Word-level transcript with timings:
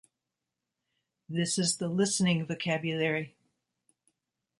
This 1.29 1.59
is 1.59 1.77
the 1.77 1.87
listening 1.87 2.47
vocabulary. 2.47 3.35